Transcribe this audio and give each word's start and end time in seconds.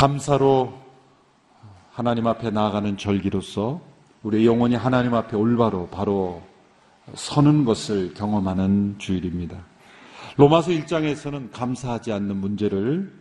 감사로 0.00 0.72
하나님 1.92 2.26
앞에 2.26 2.48
나아가는 2.48 2.96
절기로서 2.96 3.82
우리 4.22 4.46
영혼이 4.46 4.74
하나님 4.74 5.12
앞에 5.12 5.36
올바로 5.36 5.88
바로 5.88 6.40
서는 7.12 7.66
것을 7.66 8.14
경험하는 8.14 8.94
주일입니다. 8.96 9.58
로마서 10.38 10.70
1장에서는 10.70 11.52
감사하지 11.52 12.12
않는 12.12 12.34
문제를 12.34 13.12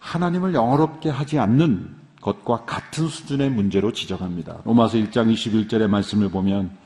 하나님을 0.00 0.54
영어롭게 0.54 1.08
하지 1.08 1.38
않는 1.38 1.94
것과 2.20 2.64
같은 2.64 3.06
수준의 3.06 3.50
문제로 3.50 3.92
지적합니다. 3.92 4.62
로마서 4.64 4.98
1장 4.98 5.32
21절의 5.32 5.86
말씀을 5.86 6.30
보면 6.30 6.76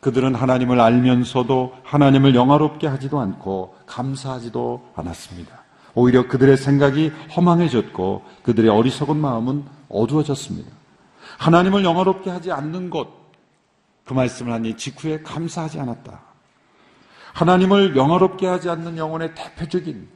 그들은 0.00 0.34
하나님을 0.34 0.80
알면서도 0.80 1.74
하나님을 1.82 2.34
영화롭게 2.34 2.86
하지도 2.86 3.20
않고 3.20 3.74
감사하지도 3.84 4.92
않았습니다. 4.94 5.63
오히려 5.94 6.26
그들의 6.28 6.56
생각이 6.56 7.12
허망해졌고 7.36 8.22
그들의 8.42 8.70
어리석은 8.70 9.16
마음은 9.16 9.64
어두워졌습니다. 9.88 10.70
하나님을 11.38 11.84
영화롭게 11.84 12.30
하지 12.30 12.52
않는 12.52 12.90
것, 12.90 13.08
그 14.04 14.12
말씀을 14.12 14.52
하니 14.52 14.76
직후에 14.76 15.22
감사하지 15.22 15.80
않았다. 15.80 16.20
하나님을 17.32 17.96
영화롭게 17.96 18.46
하지 18.46 18.68
않는 18.70 18.96
영혼의 18.96 19.34
대표적인 19.34 20.08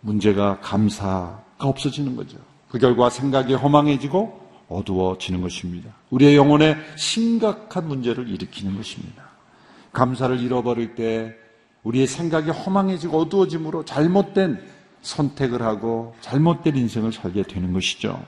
문제가 0.00 0.60
감사가 0.60 1.42
없어지는 1.58 2.16
거죠. 2.16 2.38
그 2.70 2.78
결과 2.78 3.10
생각이 3.10 3.54
허망해지고 3.54 4.40
어두워지는 4.68 5.42
것입니다. 5.42 5.90
우리의 6.10 6.36
영혼에 6.36 6.76
심각한 6.96 7.86
문제를 7.86 8.28
일으키는 8.28 8.76
것입니다. 8.76 9.24
감사를 9.92 10.40
잃어버릴 10.40 10.94
때 10.94 11.36
우리의 11.82 12.06
생각이 12.06 12.50
허망해지고 12.50 13.18
어두워짐으로 13.20 13.84
잘못된 13.84 14.62
선택을 15.02 15.62
하고 15.62 16.14
잘못된 16.20 16.76
인생을 16.76 17.12
살게 17.12 17.42
되는 17.42 17.72
것이죠. 17.72 18.24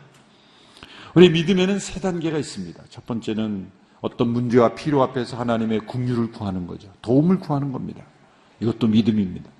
우리 1.15 1.31
믿음에는 1.31 1.79
세 1.79 2.01
단계가 2.01 2.39
있습니다. 2.39 2.83
첫 2.91 3.07
번째는 3.07 3.71
어떤 4.01 4.29
문제와 4.29 4.75
필요 4.75 5.03
앞에서 5.03 5.39
하나님의 5.39 5.81
궁유를 5.87 6.33
구하는 6.33 6.67
거죠. 6.67 6.93
도움을 7.03 7.39
구하는 7.39 7.73
겁니다. 7.73 8.03
이것도 8.61 8.89
믿음입니다. 8.89 9.51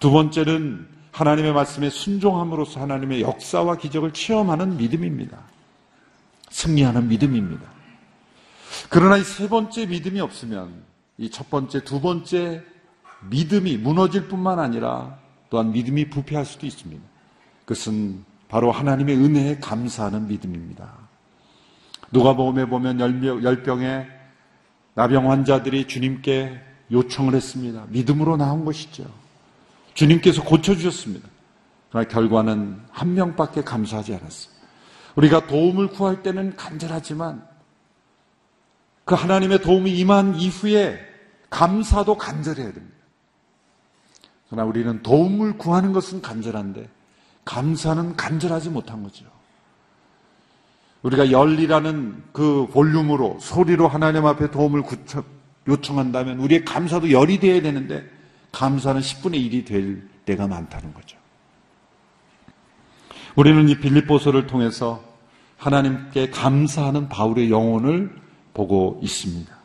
두 0.00 0.10
번째는 0.10 0.86
하나님의 1.12 1.52
말씀에 1.52 1.88
순종함으로써 1.90 2.80
하나님의 2.80 3.22
역사와 3.22 3.76
기적을 3.76 4.12
체험하는 4.12 4.76
믿음입니다. 4.76 5.38
승리하는 6.50 7.08
믿음입니다. 7.08 7.64
그러나 8.90 9.16
이 9.16 9.22
세 9.22 9.48
번째 9.48 9.86
믿음이 9.86 10.20
없으면 10.20 10.82
이 11.18 11.30
첫 11.30 11.50
번째, 11.50 11.82
두 11.84 12.00
번째 12.00 12.62
믿음이 13.30 13.78
무너질 13.78 14.28
뿐만 14.28 14.58
아니라 14.58 15.18
또한 15.50 15.72
믿음이 15.72 16.10
부패할 16.10 16.44
수도 16.44 16.66
있습니다. 16.66 17.02
그것은 17.64 18.24
바로 18.48 18.70
하나님의 18.72 19.16
은혜에 19.16 19.58
감사하는 19.58 20.28
믿음입니다. 20.28 20.92
누가복음에 22.10 22.66
보면 22.66 23.00
열병의 23.00 24.08
나병 24.94 25.30
환자들이 25.30 25.86
주님께 25.86 26.60
요청을 26.90 27.34
했습니다. 27.34 27.84
믿음으로 27.88 28.36
나온 28.36 28.64
것이죠. 28.64 29.04
주님께서 29.94 30.42
고쳐주셨습니다. 30.44 31.28
그러나 31.90 32.08
결과는 32.08 32.80
한 32.90 33.14
명밖에 33.14 33.62
감사하지 33.62 34.14
않았어요. 34.14 34.54
우리가 35.16 35.46
도움을 35.46 35.88
구할 35.88 36.22
때는 36.22 36.56
간절하지만 36.56 37.46
그 39.04 39.14
하나님의 39.14 39.62
도움이 39.62 39.90
임한 39.98 40.36
이후에 40.36 40.98
감사도 41.50 42.16
간절해야 42.16 42.72
됩니다. 42.72 42.97
그러나 44.48 44.64
우리는 44.64 45.02
도움을 45.02 45.58
구하는 45.58 45.92
것은 45.92 46.22
간절한데 46.22 46.88
감사는 47.44 48.16
간절하지 48.16 48.70
못한 48.70 49.02
거죠. 49.02 49.24
우리가 51.02 51.30
열리라는 51.30 52.22
그 52.32 52.66
볼륨으로 52.72 53.38
소리로 53.40 53.88
하나님 53.88 54.26
앞에 54.26 54.50
도움을 54.50 54.82
구청, 54.82 55.22
요청한다면 55.68 56.40
우리의 56.40 56.64
감사도 56.64 57.10
열이 57.10 57.40
돼야 57.40 57.62
되는데 57.62 58.04
감사는 58.52 59.00
10분의 59.00 59.34
1이 59.34 59.66
될 59.66 60.08
때가 60.24 60.46
많다는 60.46 60.92
거죠. 60.94 61.16
우리는 63.36 63.68
이 63.68 63.78
빌립보서를 63.78 64.46
통해서 64.46 65.04
하나님께 65.58 66.30
감사하는 66.30 67.08
바울의 67.08 67.50
영혼을 67.50 68.14
보고 68.54 68.98
있습니다. 69.02 69.56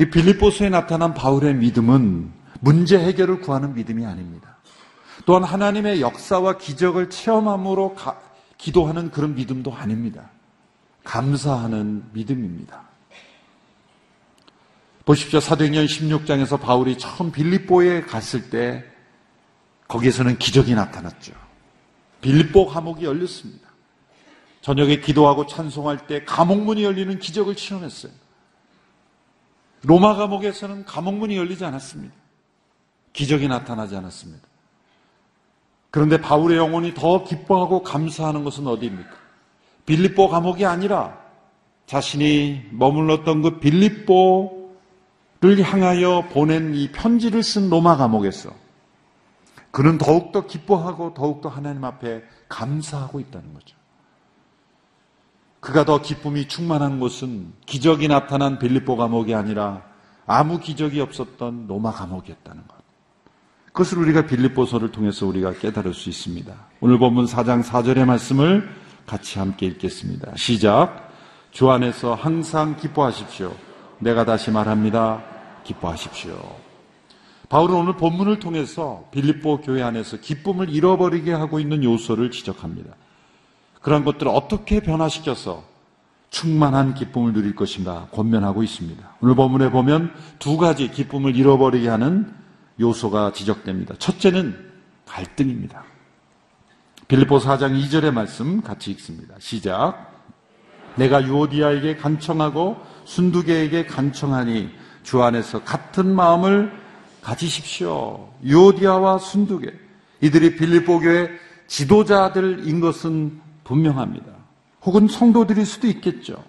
이 0.00 0.04
빌립보서에 0.06 0.70
나타난 0.70 1.14
바울의 1.14 1.54
믿음은 1.56 2.41
문제 2.64 2.96
해결을 2.96 3.40
구하는 3.40 3.74
믿음이 3.74 4.06
아닙니다. 4.06 4.56
또한 5.26 5.42
하나님의 5.42 6.00
역사와 6.00 6.58
기적을 6.58 7.10
체험함으로 7.10 7.94
가, 7.94 8.20
기도하는 8.56 9.10
그런 9.10 9.34
믿음도 9.34 9.74
아닙니다. 9.74 10.30
감사하는 11.02 12.04
믿음입니다. 12.12 12.84
보십시오. 15.04 15.40
사도행전 15.40 15.86
16장에서 15.86 16.60
바울이 16.60 16.98
처음 16.98 17.32
빌립보에 17.32 18.02
갔을 18.02 18.48
때 18.48 18.84
거기에서는 19.88 20.38
기적이 20.38 20.76
나타났죠. 20.76 21.32
빌립보 22.20 22.68
감옥이 22.68 23.04
열렸습니다. 23.04 23.68
저녁에 24.60 25.00
기도하고 25.00 25.48
찬송할 25.48 26.06
때 26.06 26.24
감옥문이 26.24 26.84
열리는 26.84 27.18
기적을 27.18 27.56
체험했어요. 27.56 28.12
로마 29.82 30.14
감옥에서는 30.14 30.84
감옥문이 30.84 31.36
열리지 31.36 31.64
않았습니다. 31.64 32.21
기적이 33.22 33.46
나타나지 33.46 33.94
않았습니다. 33.94 34.48
그런데 35.92 36.20
바울의 36.20 36.58
영혼이 36.58 36.92
더 36.92 37.22
기뻐하고 37.22 37.84
감사하는 37.84 38.42
것은 38.42 38.66
어디입니까? 38.66 39.10
빌립보 39.86 40.28
감옥이 40.28 40.66
아니라 40.66 41.16
자신이 41.86 42.70
머물렀던 42.72 43.42
그 43.42 43.60
빌립보를 43.60 45.62
향하여 45.62 46.30
보낸 46.32 46.74
이 46.74 46.90
편지를 46.90 47.44
쓴 47.44 47.70
로마 47.70 47.96
감옥에서 47.96 48.50
그는 49.70 49.98
더욱더 49.98 50.46
기뻐하고 50.46 51.14
더욱더 51.14 51.48
하나님 51.48 51.84
앞에 51.84 52.24
감사하고 52.48 53.20
있다는 53.20 53.54
거죠. 53.54 53.76
그가 55.60 55.84
더 55.84 56.02
기쁨이 56.02 56.48
충만한 56.48 56.98
곳은 56.98 57.52
기적이 57.66 58.08
나타난 58.08 58.58
빌립보 58.58 58.96
감옥이 58.96 59.32
아니라 59.32 59.84
아무 60.26 60.58
기적이 60.58 61.00
없었던 61.00 61.68
로마 61.68 61.92
감옥이었다는 61.92 62.66
것. 62.66 62.81
그것을 63.72 63.98
우리가 63.98 64.26
빌립보서를 64.26 64.92
통해서 64.92 65.26
우리가 65.26 65.54
깨달을 65.54 65.94
수 65.94 66.10
있습니다. 66.10 66.54
오늘 66.80 66.98
본문 66.98 67.24
4장 67.24 67.64
4절의 67.64 68.04
말씀을 68.04 68.68
같이 69.06 69.38
함께 69.38 69.66
읽겠습니다. 69.66 70.32
시작. 70.36 71.10
주 71.50 71.70
안에서 71.70 72.14
항상 72.14 72.76
기뻐하십시오. 72.76 73.54
내가 73.98 74.26
다시 74.26 74.50
말합니다. 74.50 75.22
기뻐하십시오. 75.64 76.38
바울은 77.48 77.74
오늘 77.74 77.96
본문을 77.96 78.40
통해서 78.40 79.08
빌립보 79.10 79.62
교회 79.62 79.82
안에서 79.82 80.18
기쁨을 80.18 80.68
잃어버리게 80.68 81.32
하고 81.32 81.58
있는 81.58 81.82
요소를 81.82 82.30
지적합니다. 82.30 82.94
그런 83.80 84.04
것들을 84.04 84.30
어떻게 84.30 84.80
변화시켜서 84.80 85.64
충만한 86.30 86.94
기쁨을 86.94 87.32
누릴 87.32 87.54
것인가 87.54 88.08
권면하고 88.12 88.62
있습니다. 88.62 89.16
오늘 89.20 89.34
본문에 89.34 89.70
보면 89.70 90.12
두 90.38 90.56
가지 90.56 90.90
기쁨을 90.90 91.36
잃어버리게 91.36 91.88
하는 91.88 92.41
요소가 92.80 93.32
지적됩니다. 93.32 93.94
첫째는 93.98 94.72
갈등입니다. 95.06 95.84
빌리포 97.08 97.38
4장 97.38 97.78
2절의 97.78 98.12
말씀 98.12 98.62
같이 98.62 98.90
읽습니다. 98.92 99.34
시작. 99.38 100.12
내가 100.96 101.22
유오디아에게 101.24 101.96
간청하고 101.96 102.76
순두계에게 103.04 103.86
간청하니 103.86 104.70
주 105.02 105.22
안에서 105.22 105.62
같은 105.64 106.14
마음을 106.14 106.72
가지십시오. 107.20 108.28
유오디아와 108.44 109.18
순두계 109.18 109.72
이들이 110.20 110.56
빌리포 110.56 111.00
교회 111.00 111.30
지도자들인 111.66 112.80
것은 112.80 113.40
분명합니다. 113.64 114.32
혹은 114.82 115.08
성도들일 115.08 115.64
수도 115.64 115.86
있겠죠. 115.86 116.42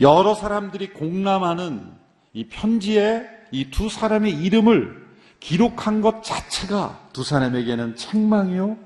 여러 0.00 0.34
사람들이 0.34 0.90
공람하는 0.90 1.92
이 2.32 2.48
편지에 2.48 3.22
이 3.52 3.70
두 3.70 3.88
사람의 3.88 4.32
이름을 4.32 5.04
기록한 5.40 6.00
것 6.00 6.22
자체가 6.24 7.08
두 7.12 7.22
사람에게는 7.22 7.96
책망이요, 7.96 8.76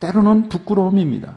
때로는 0.00 0.48
부끄러움입니다. 0.48 1.36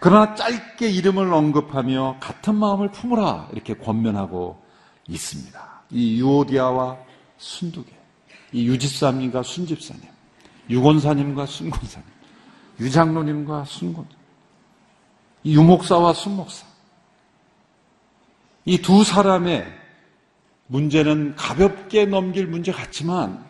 그러나 0.00 0.34
짧게 0.34 0.90
이름을 0.90 1.32
언급하며 1.32 2.18
같은 2.20 2.54
마음을 2.56 2.90
품으라 2.90 3.48
이렇게 3.52 3.74
권면하고 3.74 4.62
있습니다. 5.08 5.82
이 5.90 6.20
유오디아와 6.20 6.96
순두계, 7.38 7.90
이 8.52 8.66
유집사님과 8.66 9.42
순집사님, 9.42 10.02
유권사님과 10.70 11.46
순권사님, 11.46 12.08
유장로님과 12.80 13.64
순권, 13.64 14.06
이 15.44 15.54
유목사와 15.56 16.12
순목사, 16.14 16.66
이 18.66 18.78
두 18.78 19.04
사람의 19.04 19.83
문제는 20.66 21.36
가볍게 21.36 22.06
넘길 22.06 22.46
문제 22.46 22.72
같지만 22.72 23.44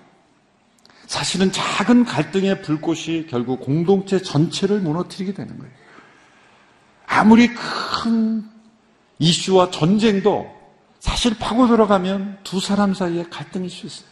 사실은 1.06 1.52
작은 1.52 2.04
갈등의 2.04 2.62
불꽃이 2.62 3.26
결국 3.28 3.60
공동체 3.60 4.20
전체를 4.20 4.80
무너뜨리게 4.80 5.34
되는 5.34 5.58
거예요. 5.58 5.72
아무리 7.06 7.48
큰 7.54 8.44
이슈와 9.18 9.70
전쟁도 9.70 10.52
사실 10.98 11.38
파고 11.38 11.68
들어가면 11.68 12.38
두 12.42 12.60
사람 12.60 12.94
사이에 12.94 13.24
갈등일 13.24 13.70
수 13.70 13.86
있어요. 13.86 14.08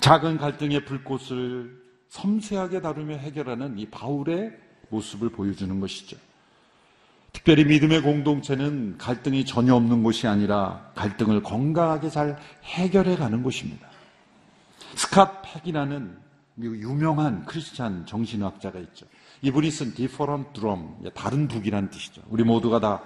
작은 0.00 0.38
갈등의 0.38 0.84
불꽃을 0.84 1.82
섬세하게 2.08 2.80
다루며 2.80 3.16
해결하는 3.16 3.78
이 3.78 3.86
바울의 3.86 4.52
모습을 4.90 5.30
보여주는 5.30 5.80
것이죠. 5.80 6.16
특별히 7.34 7.64
믿음의 7.64 8.00
공동체는 8.02 8.96
갈등이 8.96 9.44
전혀 9.44 9.74
없는 9.74 10.02
곳이 10.02 10.26
아니라 10.26 10.90
갈등을 10.94 11.42
건강하게 11.42 12.08
잘 12.08 12.38
해결해 12.62 13.16
가는 13.16 13.42
곳입니다. 13.42 13.86
스캇 14.94 15.42
팩이라는 15.42 16.16
미국 16.54 16.80
유명한 16.80 17.44
크리스찬 17.44 18.06
정신학자가 18.06 18.78
있죠. 18.78 19.04
이분이 19.42 19.70
쓴 19.72 19.92
different 19.94 20.52
drum, 20.54 20.94
다른 21.12 21.48
북이라는 21.48 21.90
뜻이죠. 21.90 22.22
우리 22.30 22.44
모두가 22.44 22.78
다 22.78 23.02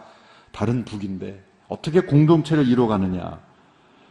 다른 0.52 0.84
북인데 0.84 1.42
어떻게 1.66 2.00
공동체를 2.00 2.68
이루어가느냐. 2.68 3.40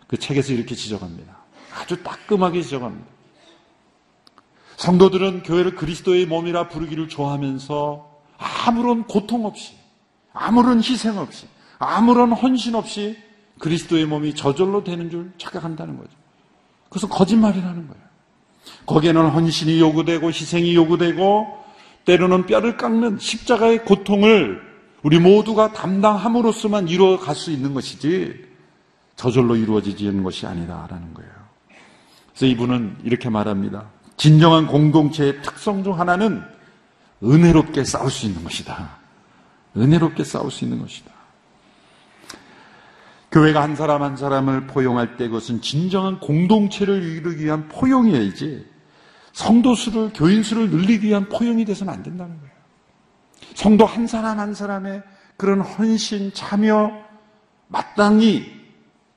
그 0.08 0.18
책에서 0.18 0.52
이렇게 0.52 0.74
지적합니다. 0.74 1.38
아주 1.76 2.02
따끔하게 2.04 2.64
지적합니다. 2.64 3.06
성도들은 4.78 5.44
교회를 5.44 5.76
그리스도의 5.76 6.26
몸이라 6.26 6.70
부르기를 6.70 7.08
좋아하면서 7.08 8.24
아무런 8.38 9.04
고통 9.04 9.46
없이 9.46 9.76
아무런 10.40 10.80
희생 10.80 11.18
없이, 11.18 11.48
아무런 11.80 12.32
헌신 12.32 12.76
없이 12.76 13.18
그리스도의 13.60 14.06
몸이 14.06 14.36
저절로 14.36 14.84
되는 14.84 15.10
줄 15.10 15.32
착각한다는 15.38 15.98
거죠. 15.98 16.12
그래서 16.90 17.08
거짓말이라는 17.08 17.88
거예요. 17.88 18.08
거기에는 18.86 19.30
헌신이 19.30 19.80
요구되고 19.80 20.28
희생이 20.28 20.76
요구되고 20.76 21.66
때로는 22.06 22.46
뼈를 22.46 22.78
깎는 22.78 23.20
십자가의 23.20 23.84
고통을 23.86 24.62
우리 25.04 25.20
모두가 25.20 25.74
담당함으로써만 25.74 26.88
이루어갈 26.88 27.36
수 27.36 27.52
있는 27.52 27.74
것이지 27.74 28.46
저절로 29.16 29.56
이루어지는 29.56 30.24
것이 30.24 30.46
아니다라는 30.46 31.14
거예요. 31.14 31.32
그래서 32.30 32.46
이분은 32.46 32.98
이렇게 33.04 33.30
말합니다. 33.30 33.90
진정한 34.16 34.68
공동체의 34.68 35.42
특성 35.42 35.84
중 35.84 36.00
하나는 36.00 36.44
은혜롭게 37.24 37.84
싸울 37.84 38.12
수 38.12 38.26
있는 38.26 38.44
것이다. 38.44 38.98
은혜롭게 39.78 40.24
싸울 40.24 40.52
수 40.52 40.64
있는 40.64 40.80
것이다. 40.80 41.12
교회가 43.32 43.62
한 43.62 43.76
사람 43.76 44.04
한 44.04 44.16
사람을 44.16 44.68
포용할 44.68 45.18
때 45.18 45.28
그것은 45.28 45.62
진정한 45.62 46.20
공동체를 46.20 47.04
이루기 47.04 47.46
위한 47.46 47.68
포용이어야지 47.68 48.66
성도 49.34 49.76
수를, 49.76 50.12
교인 50.14 50.42
수를 50.42 50.70
늘리기 50.70 51.08
위한 51.08 51.30
포용이 51.30 51.64
돼서는 51.66 51.94
안 51.94 52.02
된다는 52.02 52.38
거예요. 52.40 52.52
성도 53.54 53.86
한 53.86 54.08
사람 54.08 54.40
한 54.40 54.54
사람의 54.54 55.04
그런 55.36 55.62
헌신, 55.62 56.34
참여, 56.34 56.92
마땅히 57.68 58.52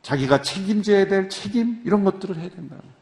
자기가 0.02 0.42
책임져야 0.42 1.08
될 1.08 1.30
책임, 1.30 1.80
이런 1.86 2.04
것들을 2.04 2.36
해야 2.36 2.50
된다는 2.50 2.80
거예요. 2.80 2.94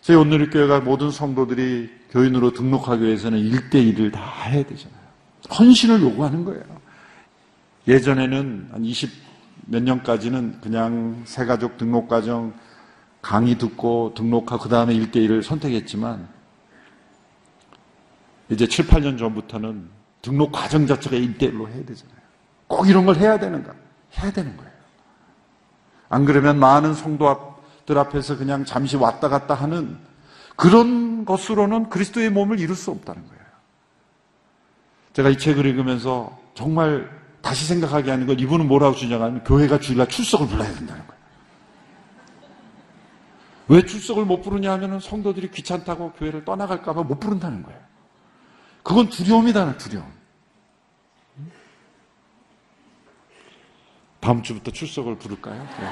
저희 0.00 0.16
오늘의 0.16 0.50
교회가 0.50 0.80
모든 0.80 1.10
성도들이 1.10 1.90
교인으로 2.10 2.52
등록하기 2.52 3.04
위해서는 3.04 3.38
1대1을 3.38 4.12
다 4.12 4.42
해야 4.42 4.64
되잖아요. 4.64 4.99
헌신을 5.58 6.00
요구하는 6.00 6.44
거예요. 6.44 6.62
예전에는 7.88 8.68
한 8.72 8.84
20 8.84 9.10
몇 9.66 9.82
년까지는 9.82 10.60
그냥 10.60 11.22
새가족 11.24 11.78
등록 11.78 12.08
과정 12.08 12.52
강의 13.22 13.58
듣고 13.58 14.12
등록하고 14.16 14.64
그 14.64 14.68
다음에 14.68 14.94
1대1을 14.94 15.42
선택했지만 15.42 16.28
이제 18.48 18.66
7, 18.66 18.86
8년 18.86 19.18
전부터는 19.18 19.88
등록 20.22 20.52
과정 20.52 20.86
자체가 20.86 21.16
1대1로 21.16 21.68
해야 21.68 21.84
되잖아요. 21.84 22.16
꼭 22.66 22.88
이런 22.88 23.06
걸 23.06 23.16
해야 23.16 23.38
되는가? 23.38 23.72
해야 24.18 24.32
되는 24.32 24.56
거예요. 24.56 24.70
안 26.08 26.24
그러면 26.24 26.58
많은 26.58 26.94
성도들 26.94 27.98
앞에서 27.98 28.36
그냥 28.36 28.64
잠시 28.64 28.96
왔다 28.96 29.28
갔다 29.28 29.54
하는 29.54 29.96
그런 30.56 31.24
것으로는 31.24 31.88
그리스도의 31.88 32.30
몸을 32.30 32.58
이룰 32.58 32.74
수 32.74 32.90
없다는 32.90 33.26
거예요. 33.26 33.39
제가 35.12 35.28
이 35.30 35.38
책을 35.38 35.66
읽으면서 35.66 36.38
정말 36.54 37.10
다시 37.42 37.66
생각하게 37.66 38.10
하는 38.10 38.26
건 38.26 38.38
이분은 38.38 38.68
뭐라고 38.68 38.94
주장하면 38.94 39.44
교회가 39.44 39.80
주일날 39.80 40.08
출석을 40.08 40.46
불러야 40.46 40.72
된다는 40.74 41.06
거예요. 41.06 41.20
왜 43.68 43.82
출석을 43.86 44.24
못 44.24 44.42
부르냐 44.42 44.72
하면 44.72 45.00
성도들이 45.00 45.50
귀찮다고 45.50 46.12
교회를 46.12 46.44
떠나갈까봐 46.44 47.04
못 47.04 47.20
부른다는 47.20 47.62
거예요. 47.62 47.80
그건 48.82 49.08
두려움이다, 49.08 49.76
두려움. 49.78 50.20
다음 54.20 54.42
주부터 54.42 54.70
출석을 54.70 55.16
부를까요? 55.18 55.62
네. 55.80 55.88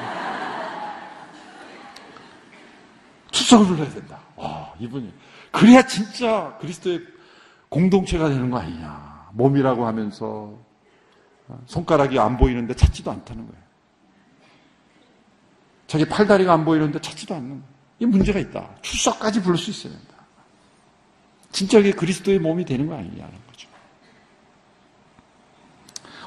출석을 3.31 3.67
불러야 3.67 3.89
된다. 3.91 4.21
와, 4.37 4.75
이분이. 4.79 5.13
그래야 5.51 5.83
진짜 5.87 6.57
그리스도의 6.61 7.01
공동체가 7.69 8.29
되는 8.29 8.51
거 8.51 8.59
아니냐. 8.59 9.08
몸이라고 9.33 9.87
하면서 9.87 10.55
손가락이 11.67 12.19
안 12.19 12.37
보이는데 12.37 12.75
찾지도 12.75 13.11
않다는 13.11 13.47
거예요. 13.47 13.63
자기 15.87 16.05
팔다리가 16.07 16.53
안 16.53 16.65
보이는데 16.65 17.01
찾지도 17.01 17.35
않는 17.35 17.49
거예요. 17.49 17.63
이 18.01 18.07
문제가 18.07 18.39
있다. 18.39 18.69
출석까지 18.83 19.43
부를 19.43 19.57
수 19.57 19.71
있어야 19.71 19.93
된다. 19.93 20.15
진짜 21.51 21.79
이게 21.79 21.93
그리스도의 21.93 22.39
몸이 22.39 22.65
되는 22.65 22.87
거 22.87 22.95
아니냐는 22.95 23.33
거죠. 23.47 23.69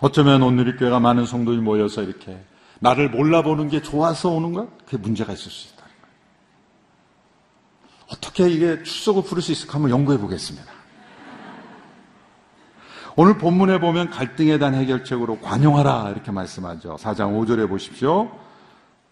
어쩌면 0.01 0.41
오늘 0.41 0.67
이 0.67 0.77
교회가 0.77 0.99
많은 0.99 1.25
성도들이 1.25 1.61
모여서 1.61 2.01
이렇게 2.01 2.43
나를 2.79 3.11
몰라보는 3.11 3.69
게 3.69 3.83
좋아서 3.83 4.29
오는 4.29 4.53
가 4.53 4.67
그게 4.85 4.97
문제가 4.97 5.33
있을 5.33 5.51
수 5.51 5.73
있다는 5.73 5.93
거예요. 6.01 6.15
어떻게 8.07 8.49
이게 8.49 8.81
출석을 8.81 9.23
부를 9.23 9.43
수 9.43 9.51
있을까 9.51 9.75
한번 9.75 9.91
연구해 9.91 10.17
보겠습니다. 10.17 10.80
오늘 13.21 13.37
본문에 13.37 13.79
보면 13.79 14.09
갈등에 14.09 14.57
대한 14.57 14.73
해결책으로 14.73 15.41
관용하라 15.41 16.09
이렇게 16.09 16.31
말씀하죠. 16.31 16.95
4장 16.95 17.37
5절에 17.37 17.69
보십시오. 17.69 18.31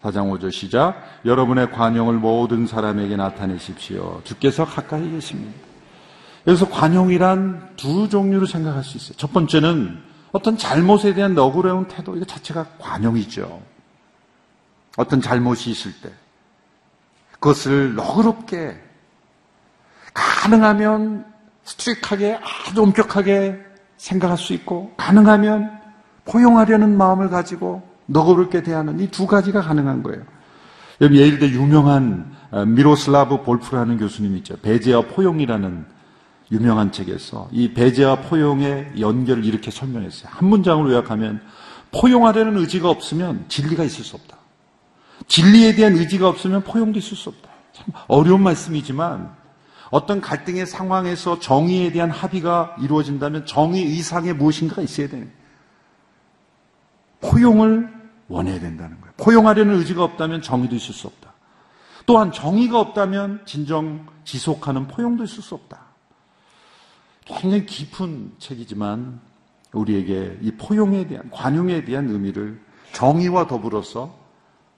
4장 0.02 0.32
5절 0.32 0.50
시작. 0.50 1.00
여러분의 1.24 1.70
관용을 1.70 2.14
모든 2.14 2.66
사람에게 2.66 3.14
나타내십시오. 3.14 4.20
주께서 4.24 4.64
가까이 4.64 5.08
계십니다. 5.12 5.56
여기서 6.48 6.68
관용이란 6.70 7.76
두 7.76 8.08
종류로 8.08 8.46
생각할 8.46 8.82
수 8.82 8.96
있어요. 8.96 9.16
첫 9.16 9.32
번째는 9.32 10.02
어떤 10.32 10.58
잘못에 10.58 11.14
대한 11.14 11.36
너그러운 11.36 11.86
태도, 11.86 12.16
이거 12.16 12.24
자체가 12.24 12.66
관용이죠. 12.80 13.62
어떤 14.96 15.20
잘못이 15.20 15.70
있을 15.70 15.92
때 16.02 16.10
그것을 17.34 17.94
너그럽게 17.94 18.76
가능하면 20.12 21.32
스트릭하게 21.62 22.40
아주 22.42 22.82
엄격하게 22.82 23.69
생각할 24.00 24.38
수 24.38 24.54
있고 24.54 24.92
가능하면 24.96 25.78
포용하려는 26.24 26.96
마음을 26.96 27.28
가지고 27.28 27.82
너그럽게 28.06 28.62
대하는 28.62 28.98
이 28.98 29.08
두 29.08 29.26
가지가 29.26 29.60
가능한 29.60 30.02
거예요. 30.02 30.22
여기 31.02 31.20
예일대 31.20 31.50
유명한 31.50 32.32
어, 32.50 32.64
미로슬라브 32.64 33.42
볼프라는 33.42 33.98
교수님 33.98 34.36
있죠. 34.38 34.56
배제와 34.56 35.02
포용이라는 35.02 35.84
유명한 36.50 36.90
책에서 36.92 37.48
이 37.52 37.72
배제와 37.74 38.16
포용의 38.22 38.94
연결을 38.98 39.44
이렇게 39.44 39.70
설명했어요. 39.70 40.32
한 40.32 40.48
문장으로 40.48 40.90
요약하면 40.92 41.40
포용하려는 41.92 42.56
의지가 42.58 42.88
없으면 42.88 43.44
진리가 43.48 43.84
있을 43.84 44.02
수 44.04 44.16
없다. 44.16 44.36
진리에 45.28 45.74
대한 45.74 45.94
의지가 45.96 46.26
없으면 46.28 46.64
포용도 46.64 46.98
있을 46.98 47.16
수 47.16 47.28
없다. 47.28 47.48
참 47.72 47.86
어려운 48.08 48.42
말씀이지만 48.42 49.30
어떤 49.90 50.20
갈등의 50.20 50.66
상황에서 50.66 51.40
정의에 51.40 51.90
대한 51.92 52.10
합의가 52.10 52.76
이루어진다면 52.80 53.46
정의 53.46 53.82
이상의 53.82 54.34
무엇인가가 54.34 54.82
있어야 54.82 55.08
되는 55.08 55.30
포용을 57.20 57.92
원해야 58.28 58.60
된다는 58.60 59.00
거예요. 59.00 59.12
포용하려는 59.16 59.76
의지가 59.78 60.02
없다면 60.02 60.42
정의도 60.42 60.76
있을 60.76 60.94
수 60.94 61.08
없다. 61.08 61.34
또한 62.06 62.32
정의가 62.32 62.78
없다면 62.78 63.42
진정 63.44 64.06
지속하는 64.24 64.88
포용도 64.88 65.24
있을 65.24 65.42
수 65.42 65.54
없다. 65.54 65.80
굉장히 67.24 67.66
깊은 67.66 68.32
책이지만 68.38 69.20
우리에게 69.72 70.38
이 70.40 70.52
포용에 70.52 71.06
대한 71.06 71.30
관용에 71.30 71.84
대한 71.84 72.08
의미를 72.08 72.60
정의와 72.92 73.46
더불어서 73.46 74.16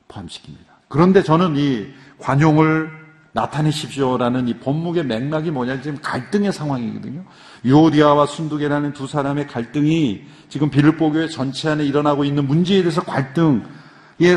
포함시킵니다. 0.08 0.72
그런데 0.88 1.22
저는 1.22 1.56
이 1.56 1.88
관용을 2.18 3.01
나타내십시오라는 3.32 4.48
이 4.48 4.54
본목의 4.58 5.04
맥락이 5.04 5.50
뭐냐 5.50 5.80
지금 5.80 5.98
갈등의 6.00 6.52
상황이거든요. 6.52 7.24
요디아와 7.64 8.26
순두계라는 8.26 8.92
두 8.92 9.06
사람의 9.06 9.46
갈등이 9.46 10.22
지금 10.48 10.70
빌보교회 10.70 11.28
전체 11.28 11.70
안에 11.70 11.84
일어나고 11.84 12.24
있는 12.24 12.46
문제에 12.46 12.82
대해서 12.82 13.02
갈등 13.02 13.64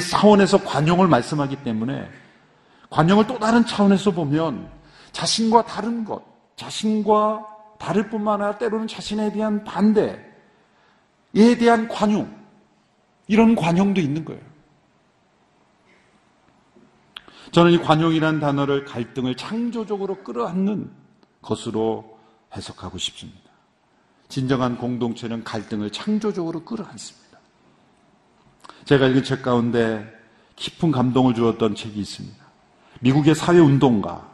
사원에서 0.01 0.63
관용을 0.63 1.07
말씀하기 1.07 1.57
때문에 1.57 2.09
관용을 2.89 3.27
또 3.27 3.37
다른 3.37 3.65
차원에서 3.65 4.11
보면 4.11 4.69
자신과 5.11 5.65
다른 5.65 6.05
것, 6.05 6.23
자신과 6.55 7.45
다를 7.77 8.09
뿐만 8.09 8.41
아니라 8.41 8.57
때로는 8.57 8.87
자신에 8.87 9.31
대한 9.31 9.63
반대에 9.63 10.15
대한 11.33 11.87
관용, 11.87 12.33
이런 13.27 13.55
관용도 13.55 13.99
있는 13.99 14.23
거예요. 14.23 14.41
저는 17.55 17.71
이 17.71 17.77
관용이라는 17.77 18.41
단어를 18.41 18.83
갈등을 18.83 19.35
창조적으로 19.35 20.21
끌어안는 20.25 20.91
것으로 21.41 22.19
해석하고 22.53 22.97
싶습니다. 22.97 23.49
진정한 24.27 24.77
공동체는 24.77 25.45
갈등을 25.45 25.89
창조적으로 25.89 26.65
끌어안습니다. 26.65 27.39
제가 28.83 29.07
읽은 29.07 29.23
책 29.23 29.41
가운데 29.41 30.05
깊은 30.57 30.91
감동을 30.91 31.33
주었던 31.33 31.75
책이 31.75 31.97
있습니다. 31.97 32.43
미국의 32.99 33.35
사회운동가 33.35 34.29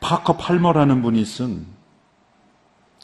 파커 0.00 0.38
팔머라는 0.38 1.02
분이 1.02 1.22
쓴 1.26 1.66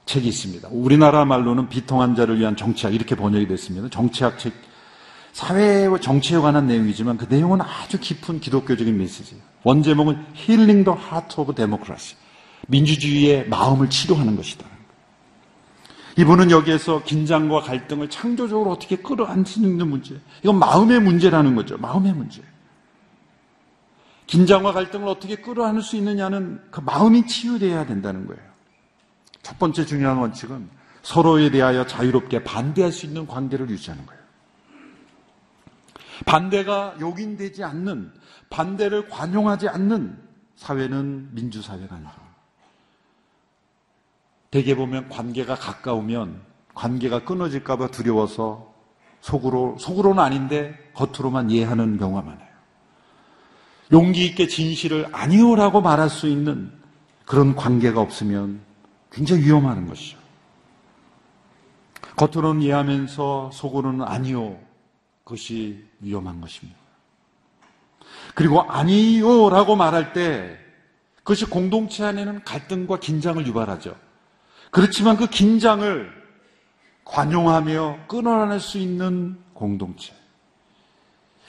책이 0.06 0.28
있습니다. 0.28 0.66
우리나라 0.72 1.26
말로는 1.26 1.68
비통한 1.68 2.14
자를 2.14 2.38
위한 2.38 2.56
정치학 2.56 2.94
이렇게 2.94 3.14
번역이 3.16 3.48
됐습니다. 3.48 3.90
정치학 3.90 4.38
책 4.38 4.54
사회와 5.38 6.00
정치에 6.00 6.36
관한 6.38 6.66
내용이지만 6.66 7.16
그 7.16 7.26
내용은 7.28 7.60
아주 7.60 8.00
깊은 8.00 8.40
기독교적인 8.40 8.98
메시지예요. 8.98 9.40
원제목은 9.62 10.26
Healing 10.34 10.84
the 10.84 10.98
Heart 10.98 11.40
of 11.40 11.54
Democracy. 11.54 12.18
민주주의의 12.66 13.48
마음을 13.48 13.88
치료하는 13.88 14.34
것이다. 14.34 14.66
이분은 16.16 16.50
여기에서 16.50 17.04
긴장과 17.04 17.60
갈등을 17.60 18.10
창조적으로 18.10 18.72
어떻게 18.72 18.96
있는 18.96 19.88
문제. 19.88 20.20
이건 20.42 20.58
마음의 20.58 21.00
문제라는 21.02 21.54
거죠. 21.54 21.78
마음의 21.78 22.14
문제. 22.14 22.42
긴장과 24.26 24.72
갈등을 24.72 25.06
어떻게 25.06 25.36
끌어안을 25.36 25.82
수 25.82 25.94
있느냐는 25.94 26.60
그 26.72 26.80
마음이 26.80 27.28
치유되어야 27.28 27.86
된다는 27.86 28.26
거예요. 28.26 28.42
첫 29.44 29.56
번째 29.60 29.86
중요한 29.86 30.16
원칙은 30.16 30.68
서로에 31.02 31.48
대하여 31.52 31.86
자유롭게 31.86 32.42
반대할 32.42 32.90
수 32.90 33.06
있는 33.06 33.24
관계를 33.28 33.70
유지하는 33.70 34.04
거예요. 34.04 34.17
반대가 36.26 36.94
용인되지 37.00 37.64
않는, 37.64 38.12
반대를 38.50 39.08
관용하지 39.08 39.68
않는 39.68 40.18
사회는 40.56 41.34
민주사회가 41.34 41.96
아니죠. 41.96 42.12
대개 44.50 44.74
보면 44.74 45.08
관계가 45.08 45.54
가까우면 45.54 46.40
관계가 46.74 47.24
끊어질까봐 47.24 47.88
두려워서 47.88 48.72
속으로, 49.20 49.76
속으로는 49.78 50.22
아닌데 50.22 50.90
겉으로만 50.94 51.50
이해하는 51.50 51.98
경우가 51.98 52.22
많아요. 52.22 52.48
용기 53.92 54.26
있게 54.26 54.46
진실을 54.46 55.08
아니오라고 55.12 55.80
말할 55.80 56.08
수 56.08 56.28
있는 56.28 56.72
그런 57.26 57.54
관계가 57.54 58.00
없으면 58.00 58.60
굉장히 59.10 59.42
위험한 59.44 59.86
것이죠. 59.86 60.18
겉으로는 62.16 62.62
이해하면서 62.62 63.50
속으로는 63.52 64.02
아니오. 64.02 64.58
그것이 65.28 65.84
위험한 66.00 66.40
것입니다. 66.40 66.78
그리고 68.34 68.62
아니요 68.62 69.50
라고 69.50 69.76
말할 69.76 70.14
때 70.14 70.58
그것이 71.18 71.44
공동체 71.44 72.02
안에는 72.02 72.44
갈등과 72.44 72.98
긴장을 72.98 73.46
유발하죠. 73.46 73.94
그렇지만 74.70 75.18
그 75.18 75.26
긴장을 75.26 76.10
관용하며 77.04 78.06
끊어낼 78.08 78.58
수 78.58 78.78
있는 78.78 79.38
공동체. 79.52 80.14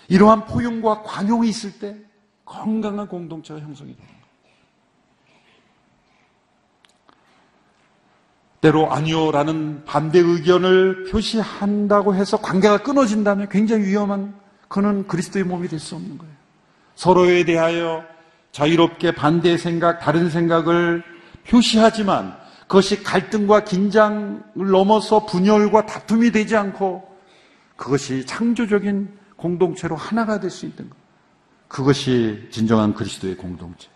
이러한 0.09 0.45
포용과 0.45 1.03
관용이 1.03 1.47
있을 1.47 1.79
때 1.79 1.95
건강한 2.43 3.07
공동체가 3.07 3.61
형성이 3.61 3.95
됩니다. 3.95 4.18
때로 8.61 8.91
아니요라는 8.91 9.83
반대 9.85 10.19
의견을 10.19 11.05
표시한다고 11.05 12.13
해서 12.15 12.37
관계가 12.37 12.79
끊어진다면 12.79 13.47
굉장히 13.49 13.85
위험한 13.85 14.33
그는 14.67 15.07
그리스도의 15.07 15.45
몸이 15.45 15.67
될 15.67 15.79
수 15.79 15.95
없는 15.95 16.17
거예요. 16.17 16.33
서로에 16.95 17.45
대하여 17.45 18.03
자유롭게 18.51 19.15
반대의 19.15 19.57
생각, 19.57 19.99
다른 19.99 20.29
생각을 20.29 21.03
표시하지만 21.47 22.35
그것이 22.61 23.01
갈등과 23.01 23.63
긴장을 23.63 24.41
넘어서 24.55 25.25
분열과 25.25 25.85
다툼이 25.85 26.31
되지 26.31 26.55
않고 26.55 27.07
그것이 27.77 28.25
창조적인 28.25 29.17
공동체로 29.37 29.95
하나가 29.95 30.39
될 30.39 30.51
수 30.51 30.65
있는 30.65 30.89
것. 30.89 30.97
그것이 31.69 32.47
진정한 32.51 32.93
그리스도의 32.93 33.37
공동체. 33.37 33.87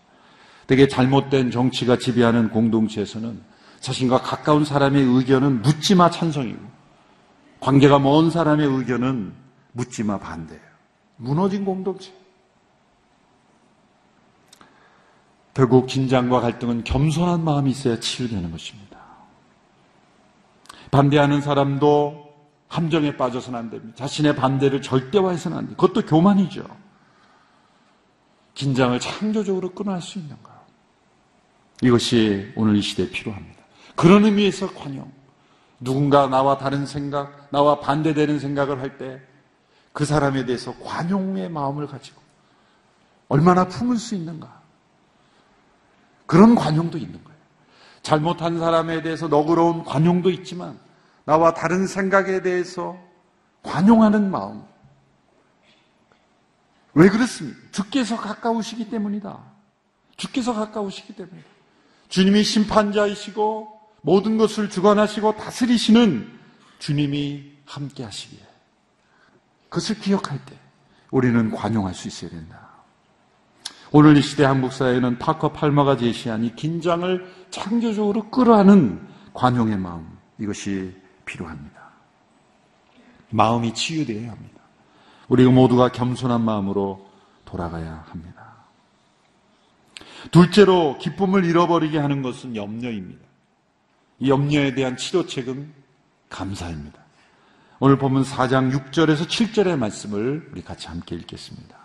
되게 0.67 0.87
잘못된 0.87 1.51
정치가 1.51 1.97
지배하는 1.97 2.49
공동체에서는 2.49 3.41
자신과 3.83 4.21
가까운 4.21 4.63
사람의 4.63 5.03
의견은 5.03 5.61
묻지마 5.61 6.09
찬성이고 6.09 6.59
관계가 7.59 7.99
먼 7.99 8.31
사람의 8.31 8.65
의견은 8.65 9.33
묻지마 9.73 10.19
반대예요. 10.19 10.61
무너진 11.17 11.65
공동체. 11.65 12.13
결국 15.53 15.85
긴장과 15.85 16.39
갈등은 16.39 16.85
겸손한 16.85 17.43
마음이 17.43 17.71
있어야 17.71 17.99
치유되는 17.99 18.51
것입니다. 18.51 18.99
반대하는 20.89 21.41
사람도 21.41 22.33
함정에 22.69 23.17
빠져서는 23.17 23.59
안 23.59 23.69
됩니다. 23.69 23.95
자신의 23.95 24.37
반대를 24.37 24.81
절대화해서는 24.81 25.57
안 25.57 25.63
됩니다. 25.65 25.85
그것도 25.85 26.07
교만이죠. 26.07 26.65
긴장을 28.53 28.97
창조적으로 28.99 29.71
끊어낼 29.73 30.01
수 30.01 30.19
있는가. 30.19 30.63
이것이 31.81 32.53
오늘 32.55 32.77
이 32.77 32.81
시대에 32.81 33.09
필요합니다. 33.09 33.62
그런 33.95 34.25
의미에서 34.25 34.73
관용. 34.73 35.11
누군가 35.79 36.27
나와 36.27 36.57
다른 36.57 36.85
생각, 36.85 37.49
나와 37.51 37.79
반대되는 37.79 38.39
생각을 38.39 38.79
할 38.81 38.97
때 38.97 39.33
그 39.93 40.05
사람에 40.05 40.45
대해서 40.45 40.75
관용의 40.79 41.49
마음을 41.49 41.87
가지고 41.87 42.21
얼마나 43.29 43.67
품을 43.67 43.97
수 43.97 44.15
있는가. 44.15 44.61
그런 46.25 46.55
관용도 46.55 46.97
있는 46.97 47.23
거예요. 47.23 47.39
잘못한 48.01 48.57
사람에 48.59 49.03
대해서 49.03 49.27
너그러운 49.27 49.83
관용도 49.83 50.29
있지만 50.31 50.79
나와 51.25 51.53
다른 51.53 51.85
생각에 51.87 52.41
대해서 52.41 52.97
관용하는 53.61 54.29
마음. 54.29 54.63
왜 56.95 57.07
그렇습니까? 57.09 57.59
주께서 57.71 58.17
가까우시기 58.17 58.89
때문이다. 58.89 59.39
주께서 60.17 60.53
가까우시기 60.53 61.15
때문이다. 61.15 61.47
주님이 62.09 62.43
심판자이시고 62.43 63.72
모든 64.03 64.37
것을 64.37 64.69
주관하시고 64.69 65.37
다스리시는 65.37 66.29
주님이 66.77 67.51
함께 67.65 68.03
하시기에 68.03 68.39
그것을 69.69 69.99
기억할 69.99 70.43
때 70.45 70.55
우리는 71.09 71.51
관용할 71.51 71.93
수 71.93 72.07
있어야 72.09 72.29
된다. 72.29 72.69
오늘 73.91 74.17
이 74.17 74.21
시대 74.21 74.43
한국 74.43 74.73
사회는 74.73 75.19
파커 75.19 75.53
팔마가 75.53 75.97
제시한 75.97 76.43
이 76.43 76.53
긴장을 76.55 77.31
창조적으로 77.49 78.29
끌어안는 78.29 79.07
관용의 79.33 79.77
마음 79.77 80.17
이것이 80.37 80.95
필요합니다. 81.25 81.81
마음이 83.29 83.73
치유되어야 83.73 84.31
합니다. 84.31 84.61
우리 85.29 85.45
모두가 85.45 85.91
겸손한 85.91 86.41
마음으로 86.41 87.09
돌아가야 87.45 88.03
합니다. 88.09 88.53
둘째로 90.31 90.97
기쁨을 90.97 91.45
잃어버리게 91.45 91.97
하는 91.97 92.21
것은 92.21 92.55
염려입니다. 92.55 93.32
이 94.19 94.29
염려에 94.29 94.73
대한 94.75 94.97
치료책은 94.97 95.71
감사입니다. 96.29 96.99
오늘 97.79 97.97
보면 97.97 98.23
4장 98.23 98.71
6절에서 98.71 99.27
7절의 99.27 99.77
말씀을 99.77 100.49
우리 100.51 100.61
같이 100.63 100.87
함께 100.87 101.15
읽겠습니다. 101.15 101.75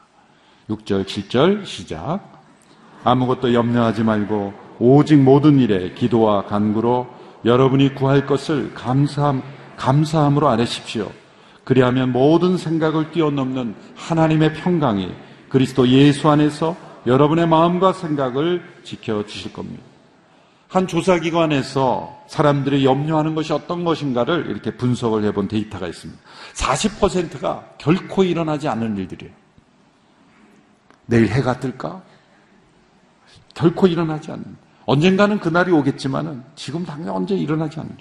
6절, 0.71 1.05
7절 1.05 1.65
시작. 1.65 2.21
아무것도 3.05 3.55
염려하지 3.55 4.05
말고 4.05 4.53
오직 4.79 5.17
모든 5.17 5.59
일에 5.59 5.93
기도와 5.95 6.45
간구로 6.45 7.09
여러분이 7.45 7.95
구할 7.95 8.27
것을 8.27 8.75
감사함, 8.75 9.43
감사함으로 9.77 10.49
아뢰십시오. 10.49 11.11
그리하면 11.65 12.13
모든 12.13 12.57
생각을 12.57 13.11
뛰어넘는 13.11 13.75
하나님의 13.97 14.55
평강이 14.55 15.13
그리스도 15.49 15.89
예수 15.89 16.29
안에서 16.29 16.77
여러분의 17.07 17.49
마음과 17.49 17.93
생각을 17.93 18.63
지켜 18.85 19.25
주실 19.27 19.53
겁니다. 19.53 19.83
한 20.69 20.87
조사기관에서 20.87 22.25
사람들이 22.29 22.85
염려하는 22.85 23.35
것이 23.35 23.55
어떤 23.55 23.85
것인가를 23.85 24.51
이렇게 24.51 24.77
분석을 24.77 25.25
해본 25.25 25.49
데이터가 25.49 25.89
있습니다. 25.89 26.21
40%가 26.55 27.65
결코 27.79 28.23
일어나지 28.23 28.69
않는 28.69 28.99
일들이에요. 28.99 29.33
내일 31.07 31.29
해가 31.29 31.59
뜰까? 31.59 32.03
결코 33.55 33.87
일어나지 33.87 34.31
않는. 34.31 34.45
언젠가는 34.85 35.41
그날이 35.41 35.73
오겠지만은 35.73 36.45
지금 36.55 36.85
당장 36.85 37.17
언제 37.17 37.35
일어나지 37.35 37.81
않는. 37.81 37.97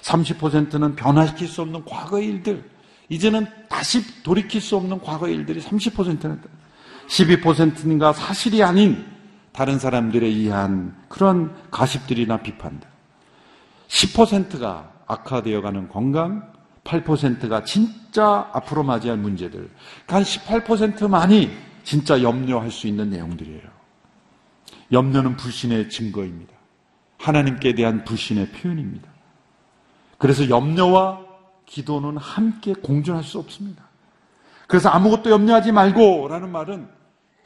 30%는 0.00 0.96
변화시킬 0.96 1.46
수 1.46 1.60
없는 1.60 1.84
과거의 1.84 2.26
일들. 2.26 2.64
이제는 3.10 3.46
다시 3.68 4.22
돌이킬 4.22 4.62
수 4.62 4.76
없는 4.76 5.00
과거의 5.00 5.34
일들이 5.34 5.60
30%는 5.60 6.40
12%인가 7.06 8.14
사실이 8.14 8.62
아닌 8.62 9.04
다른 9.58 9.80
사람들에 9.80 10.24
의한 10.24 10.94
그런 11.08 11.52
가십들이나 11.72 12.42
비판들. 12.42 12.88
10%가 13.88 14.88
악화되어 15.08 15.62
가는 15.62 15.88
건강, 15.88 16.52
8%가 16.84 17.64
진짜 17.64 18.48
앞으로 18.52 18.84
맞이할 18.84 19.18
문제들. 19.18 19.68
한 20.06 20.22
18%만이 20.22 21.50
진짜 21.82 22.22
염려할 22.22 22.70
수 22.70 22.86
있는 22.86 23.10
내용들이에요. 23.10 23.62
염려는 24.92 25.36
불신의 25.36 25.90
증거입니다. 25.90 26.52
하나님께 27.18 27.74
대한 27.74 28.04
불신의 28.04 28.50
표현입니다. 28.50 29.08
그래서 30.18 30.48
염려와 30.48 31.18
기도는 31.66 32.16
함께 32.16 32.74
공존할 32.74 33.24
수 33.24 33.40
없습니다. 33.40 33.82
그래서 34.68 34.88
아무것도 34.90 35.30
염려하지 35.30 35.72
말고 35.72 36.28
라는 36.28 36.52
말은 36.52 36.97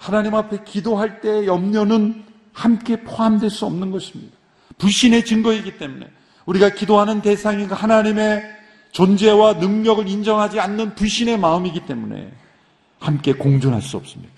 하나님 0.02 0.34
앞에 0.34 0.64
기도할 0.64 1.20
때 1.20 1.46
염려는 1.46 2.24
함께 2.52 3.04
포함될 3.04 3.50
수 3.50 3.66
없는 3.66 3.92
것입니다. 3.92 4.36
불신의 4.78 5.24
증거이기 5.24 5.78
때문에 5.78 6.10
우리가 6.44 6.70
기도하는 6.70 7.22
대상이 7.22 7.66
하나님의 7.66 8.42
존재와 8.90 9.54
능력을 9.54 10.08
인정하지 10.08 10.58
않는 10.58 10.96
불신의 10.96 11.38
마음이기 11.38 11.86
때문에 11.86 12.32
함께 12.98 13.32
공존할 13.32 13.80
수 13.80 13.96
없습니다. 13.96 14.34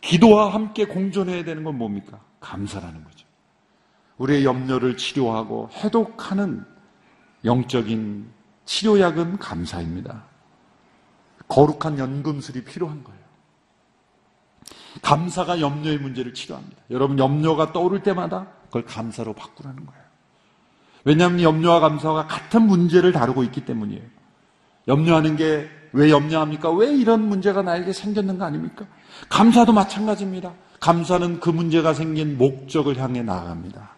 기도와 0.00 0.54
함께 0.54 0.84
공존해야 0.84 1.42
되는 1.42 1.64
건 1.64 1.76
뭡니까? 1.76 2.20
감사라는 2.38 3.02
거죠. 3.02 3.26
우리의 4.18 4.44
염려를 4.44 4.96
치료하고 4.96 5.70
해독하는 5.72 6.64
영적인 7.44 8.30
치료약은 8.64 9.38
감사입니다. 9.38 10.22
거룩한 11.48 11.98
연금술이 11.98 12.62
필요한 12.62 13.02
거예요. 13.02 13.13
감사가 15.02 15.60
염려의 15.60 15.98
문제를 15.98 16.34
치료합니다. 16.34 16.76
여러분 16.90 17.18
염려가 17.18 17.72
떠오를 17.72 18.02
때마다 18.02 18.46
그걸 18.66 18.84
감사로 18.84 19.32
바꾸라는 19.34 19.84
거예요. 19.86 20.04
왜냐하면 21.04 21.42
염려와 21.42 21.80
감사가 21.80 22.26
같은 22.26 22.62
문제를 22.62 23.12
다루고 23.12 23.44
있기 23.44 23.64
때문이에요. 23.64 24.02
염려하는 24.88 25.36
게 25.36 25.84
왜 25.94 26.10
염려합니까? 26.10 26.70
왜 26.72 26.92
이런 26.92 27.28
문제가 27.28 27.62
나에게 27.62 27.92
생겼는가 27.92 28.44
아닙니까? 28.44 28.84
감사도 29.28 29.72
마찬가지입니다. 29.72 30.52
감사는 30.80 31.38
그 31.38 31.50
문제가 31.50 31.94
생긴 31.94 32.36
목적을 32.36 32.98
향해 32.98 33.22
나아갑니다. 33.22 33.90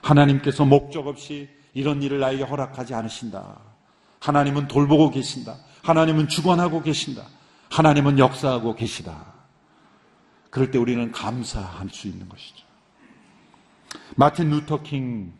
하나님께서 0.00 0.64
목적 0.64 1.06
없이 1.06 1.50
이런 1.74 2.02
일을 2.02 2.20
나에게 2.20 2.42
허락하지 2.42 2.94
않으신다. 2.94 3.58
하나님은 4.20 4.66
돌보고 4.66 5.10
계신다. 5.10 5.56
하나님은 5.82 6.28
주관하고 6.28 6.82
계신다. 6.82 7.22
하나님은 7.70 8.18
역사하고 8.18 8.74
계시다. 8.74 9.31
그럴 10.52 10.70
때 10.70 10.76
우리는 10.76 11.10
감사할 11.10 11.88
수 11.88 12.08
있는 12.08 12.28
것이죠. 12.28 12.66
마틴 14.16 14.50
루터킹 14.50 15.32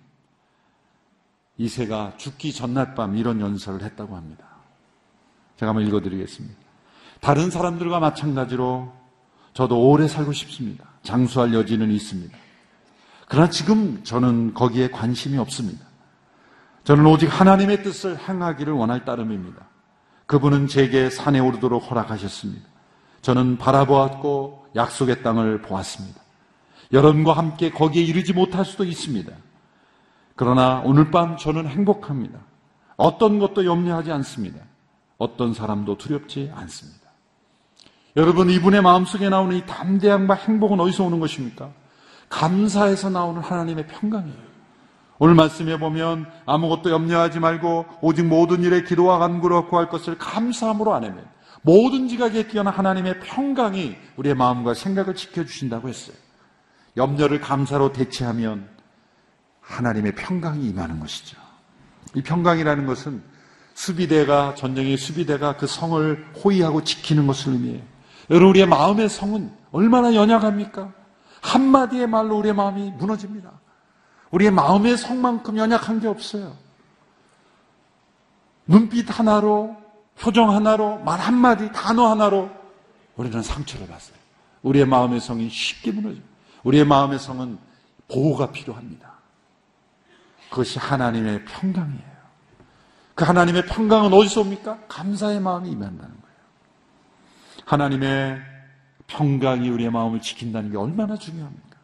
2세가 1.60 2.16
죽기 2.16 2.54
전날 2.54 2.94
밤 2.94 3.14
이런 3.18 3.38
연설을 3.38 3.82
했다고 3.82 4.16
합니다. 4.16 4.46
제가 5.56 5.68
한번 5.68 5.86
읽어드리겠습니다. 5.86 6.56
다른 7.20 7.50
사람들과 7.50 8.00
마찬가지로 8.00 8.90
저도 9.52 9.86
오래 9.86 10.08
살고 10.08 10.32
싶습니다. 10.32 10.86
장수할 11.02 11.52
여지는 11.52 11.90
있습니다. 11.90 12.34
그러나 13.28 13.50
지금 13.50 14.02
저는 14.04 14.54
거기에 14.54 14.88
관심이 14.88 15.36
없습니다. 15.36 15.84
저는 16.84 17.04
오직 17.04 17.26
하나님의 17.26 17.82
뜻을 17.82 18.18
행하기를 18.18 18.72
원할 18.72 19.04
따름입니다. 19.04 19.68
그분은 20.24 20.68
제게 20.68 21.10
산에 21.10 21.38
오르도록 21.38 21.90
허락하셨습니다. 21.90 22.71
저는 23.22 23.56
바라보았고 23.56 24.66
약속의 24.76 25.22
땅을 25.22 25.62
보았습니다. 25.62 26.20
여러분과 26.92 27.32
함께 27.32 27.70
거기에 27.70 28.02
이르지 28.02 28.32
못할 28.32 28.64
수도 28.64 28.84
있습니다. 28.84 29.32
그러나 30.36 30.82
오늘 30.84 31.10
밤 31.10 31.36
저는 31.36 31.66
행복합니다. 31.68 32.38
어떤 32.96 33.38
것도 33.38 33.64
염려하지 33.64 34.12
않습니다. 34.12 34.60
어떤 35.18 35.54
사람도 35.54 35.98
두렵지 35.98 36.50
않습니다. 36.54 37.00
여러분, 38.16 38.50
이분의 38.50 38.82
마음속에 38.82 39.28
나오는 39.28 39.56
이 39.56 39.64
담대함과 39.64 40.34
행복은 40.34 40.80
어디서 40.80 41.04
오는 41.04 41.18
것입니까? 41.18 41.70
감사에서 42.28 43.08
나오는 43.08 43.40
하나님의 43.40 43.86
평강이에요. 43.86 44.52
오늘 45.18 45.34
말씀해 45.34 45.78
보면 45.78 46.26
아무것도 46.44 46.90
염려하지 46.90 47.40
말고 47.40 47.86
오직 48.00 48.26
모든 48.26 48.62
일에 48.62 48.82
기도와 48.82 49.18
간구로 49.18 49.68
구할 49.68 49.88
것을 49.88 50.18
감사함으로 50.18 50.92
안하면 50.92 51.24
모든 51.62 52.08
지각에 52.08 52.48
뛰어난 52.48 52.74
하나님의 52.74 53.20
평강이 53.20 53.96
우리의 54.16 54.34
마음과 54.34 54.74
생각을 54.74 55.14
지켜주신다고 55.14 55.88
했어요. 55.88 56.16
염려를 56.96 57.40
감사로 57.40 57.92
대체하면 57.92 58.68
하나님의 59.60 60.14
평강이 60.14 60.66
임하는 60.66 61.00
것이죠. 61.00 61.38
이 62.14 62.22
평강이라는 62.22 62.86
것은 62.86 63.22
수비대가 63.74 64.54
전쟁의 64.54 64.96
수비대가 64.96 65.56
그 65.56 65.66
성을 65.66 66.26
호위하고 66.44 66.84
지키는 66.84 67.26
것을 67.26 67.54
의미해요. 67.54 67.82
여러분 68.28 68.50
우리의 68.50 68.66
마음의 68.66 69.08
성은 69.08 69.52
얼마나 69.70 70.14
연약합니까? 70.14 70.92
한마디의 71.40 72.06
말로 72.06 72.38
우리의 72.38 72.54
마음이 72.54 72.90
무너집니다. 72.92 73.50
우리의 74.30 74.50
마음의 74.50 74.96
성만큼 74.96 75.56
연약한 75.56 76.00
게 76.00 76.08
없어요. 76.08 76.56
눈빛 78.66 79.18
하나로, 79.18 79.76
표정 80.18 80.50
하나로, 80.50 80.98
말 81.00 81.18
한마디, 81.20 81.70
단어 81.72 82.08
하나로 82.08 82.50
우리는 83.16 83.42
상처를 83.42 83.86
받어요. 83.86 84.16
우리의 84.62 84.86
마음의 84.86 85.20
성이 85.20 85.48
쉽게 85.48 85.92
무너져요. 85.92 86.22
우리의 86.64 86.84
마음의 86.84 87.18
성은 87.18 87.58
보호가 88.08 88.52
필요합니다. 88.52 89.12
그것이 90.50 90.78
하나님의 90.78 91.44
평강이에요. 91.44 92.12
그 93.14 93.24
하나님의 93.24 93.66
평강은 93.66 94.12
어디서 94.12 94.42
옵니까? 94.42 94.78
감사의 94.88 95.40
마음이 95.40 95.70
임한다는 95.70 95.98
거예요. 95.98 96.36
하나님의 97.64 98.40
평강이 99.06 99.68
우리의 99.68 99.90
마음을 99.90 100.20
지킨다는 100.20 100.70
게 100.70 100.76
얼마나 100.76 101.16
중요합니까? 101.16 101.76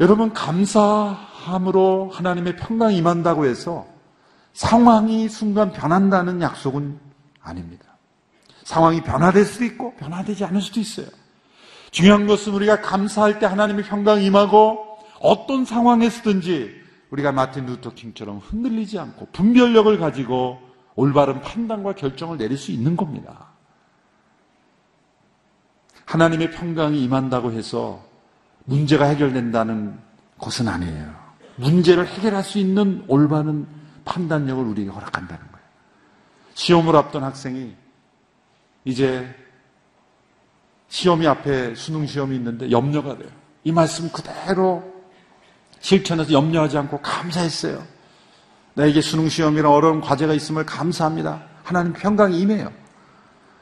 여러분, 0.00 0.32
감사함으로 0.32 2.10
하나님의 2.12 2.56
평강이 2.56 2.96
임한다고 2.96 3.46
해서 3.46 3.86
상황이 4.52 5.28
순간 5.28 5.72
변한다는 5.72 6.40
약속은 6.40 6.98
아닙니다. 7.40 7.84
상황이 8.64 9.02
변화될 9.02 9.44
수도 9.44 9.64
있고 9.64 9.94
변화되지 9.94 10.44
않을 10.44 10.60
수도 10.60 10.80
있어요. 10.80 11.06
중요한 11.90 12.26
것은 12.26 12.52
우리가 12.52 12.80
감사할 12.82 13.38
때 13.38 13.46
하나님의 13.46 13.84
평강이 13.84 14.24
임하고 14.26 14.98
어떤 15.20 15.64
상황에서든지 15.64 16.78
우리가 17.10 17.32
마틴 17.32 17.66
루터 17.66 17.94
킹처럼 17.94 18.38
흔들리지 18.38 18.98
않고 18.98 19.28
분별력을 19.32 19.98
가지고 19.98 20.60
올바른 20.94 21.40
판단과 21.40 21.94
결정을 21.94 22.36
내릴 22.36 22.58
수 22.58 22.70
있는 22.70 22.96
겁니다. 22.96 23.48
하나님의 26.04 26.50
평강이 26.50 27.02
임한다고 27.04 27.52
해서 27.52 28.04
문제가 28.64 29.06
해결된다는 29.06 29.98
것은 30.38 30.68
아니에요. 30.68 31.14
문제를 31.56 32.06
해결할 32.06 32.42
수 32.44 32.58
있는 32.58 33.04
올바른 33.08 33.66
판단력을 34.08 34.64
우리에게 34.64 34.90
허락한다는 34.90 35.46
거예요. 35.52 35.66
시험을 36.54 36.96
앞둔 36.96 37.22
학생이 37.22 37.76
이제 38.84 39.28
시험이 40.88 41.26
앞에 41.26 41.74
수능 41.74 42.06
시험이 42.06 42.36
있는데 42.36 42.70
염려가 42.70 43.18
돼요. 43.18 43.28
이 43.64 43.70
말씀 43.70 44.10
그대로 44.10 44.82
실천해서 45.80 46.32
염려하지 46.32 46.78
않고 46.78 47.00
감사했어요. 47.02 47.84
나에게 48.74 49.00
수능 49.00 49.28
시험이나 49.28 49.70
어려운 49.70 50.00
과제가 50.00 50.32
있음을 50.32 50.64
감사합니다. 50.64 51.42
하나님 51.62 51.92
평강이 51.92 52.38
임해요. 52.40 52.72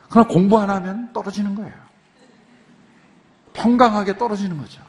그러나 0.08 0.28
공부 0.28 0.58
안 0.58 0.70
하면 0.70 1.12
떨어지는 1.12 1.54
거예요. 1.56 1.72
평강하게 3.52 4.16
떨어지는 4.16 4.58
거죠. 4.58 4.80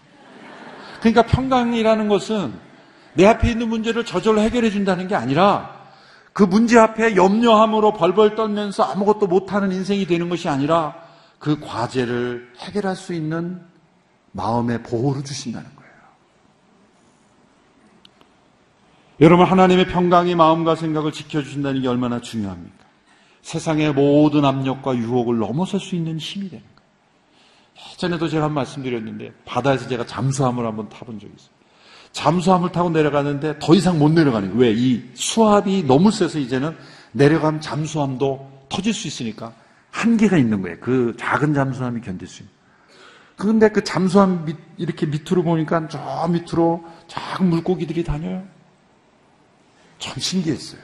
그러니까 1.00 1.24
평강이라는 1.24 2.08
것은 2.08 2.67
내 3.18 3.26
앞에 3.26 3.50
있는 3.50 3.68
문제를 3.68 4.06
저절로 4.06 4.42
해결해 4.42 4.70
준다는 4.70 5.08
게 5.08 5.16
아니라 5.16 5.76
그 6.34 6.44
문제 6.44 6.78
앞에 6.78 7.16
염려함으로 7.16 7.94
벌벌 7.94 8.36
떨면서 8.36 8.84
아무것도 8.84 9.26
못하는 9.26 9.72
인생이 9.72 10.06
되는 10.06 10.30
것이 10.30 10.48
아니라 10.48 10.96
그 11.40 11.60
과제를 11.60 12.54
해결할 12.60 12.96
수 12.96 13.14
있는 13.14 13.60
마음의 14.34 14.84
보호를 14.84 15.24
주신다는 15.24 15.68
거예요. 15.76 15.92
여러분 19.22 19.48
하나님의 19.48 19.88
평강이 19.88 20.36
마음과 20.36 20.76
생각을 20.76 21.12
지켜주신다는 21.12 21.82
게 21.82 21.88
얼마나 21.88 22.22
중요합니까? 22.22 22.86
세상의 23.42 23.94
모든 23.94 24.46
압력과 24.46 24.96
유혹을 24.96 25.40
넘어설 25.40 25.80
수 25.80 25.96
있는 25.96 26.20
힘이 26.20 26.52
되는 26.52 26.64
거예요. 26.64 27.94
예전에도 27.94 28.28
제가 28.28 28.46
한 28.46 28.54
말씀 28.54 28.84
드렸는데 28.84 29.34
바다에서 29.44 29.88
제가 29.88 30.06
잠수함을 30.06 30.68
한번 30.68 30.88
타본 30.90 31.20
적이 31.20 31.34
있어요. 31.36 31.57
잠수함을 32.18 32.72
타고 32.72 32.90
내려가는데 32.90 33.60
더 33.60 33.76
이상 33.76 34.00
못 34.00 34.10
내려가는 34.10 34.50
거예요. 34.50 34.60
왜? 34.60 34.74
이 34.74 35.04
수압이 35.14 35.84
너무 35.84 36.10
세서 36.10 36.40
이제는 36.40 36.76
내려가면 37.12 37.62
잠수함도 37.62 38.66
터질 38.70 38.92
수 38.92 39.08
있으니까 39.08 39.54
한계가 39.92 40.36
있는 40.36 40.64
거예요. 40.64 40.78
그 40.82 41.14
작은 41.20 41.54
잠수함이 41.54 42.02
견딜 42.02 42.28
수 42.28 42.42
있는. 42.42 42.52
그런데 43.36 43.70
그 43.70 43.84
잠수함 43.84 44.46
밑, 44.46 44.58
이렇게 44.78 45.06
밑으로 45.06 45.44
보니까 45.44 45.88
저 45.90 46.28
밑으로 46.28 46.84
작은 47.08 47.52
물고기들이 47.52 48.04
다녀요. 48.04 48.44
참 50.00 50.16
신기했어요. 50.18 50.82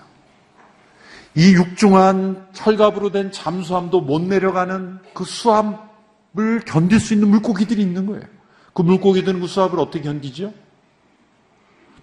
이 1.33 1.53
육중한 1.55 2.49
철갑으로 2.53 3.11
된 3.11 3.31
잠수함도 3.31 4.01
못 4.01 4.21
내려가는 4.21 4.99
그 5.15 5.23
수압을 5.23 6.61
견딜 6.67 6.99
수 6.99 7.15
있는 7.15 7.29
물고기들이 7.29 7.81
있는 7.81 8.05
거예요. 8.05 8.21
그 8.75 8.83
물고기들은 8.83 9.39
그 9.39 9.47
수압을 9.47 9.79
어떻게 9.79 10.03
견디죠? 10.03 10.53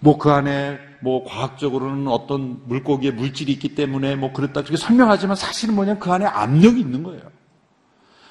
뭐 0.01 0.17
그 0.17 0.31
안에 0.31 0.79
뭐 1.01 1.23
과학적으로는 1.23 2.07
어떤 2.07 2.61
물고기의 2.67 3.13
물질이 3.13 3.51
있기 3.53 3.75
때문에 3.75 4.15
뭐 4.15 4.33
그렇다 4.33 4.61
그렇게 4.61 4.77
설명하지만 4.77 5.35
사실은 5.35 5.75
뭐냐 5.75 5.99
그 5.99 6.11
안에 6.11 6.25
압력이 6.25 6.79
있는 6.79 7.03
거예요. 7.03 7.21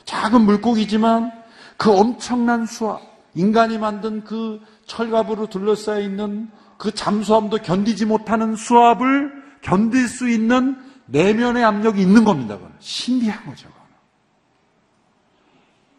작은 0.04 0.42
물고기지만 0.42 1.32
그 1.76 1.90
엄청난 1.90 2.66
수압, 2.66 3.00
인간이 3.34 3.78
만든 3.78 4.24
그 4.24 4.60
철갑으로 4.86 5.46
둘러싸여 5.46 6.00
있는 6.00 6.50
그 6.76 6.92
잠수함도 6.92 7.58
견디지 7.58 8.06
못하는 8.06 8.56
수압을 8.56 9.32
견딜 9.62 10.08
수 10.08 10.28
있는 10.28 10.76
내면의 11.06 11.62
압력이 11.64 12.00
있는 12.00 12.24
겁니다. 12.24 12.56
그건. 12.56 12.72
신비한 12.80 13.44
거죠. 13.46 13.68